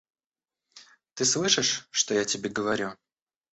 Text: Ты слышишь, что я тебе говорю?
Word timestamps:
Ты 1.13 1.25
слышишь, 1.25 1.87
что 1.91 2.15
я 2.15 2.25
тебе 2.25 2.49
говорю? 2.49 2.97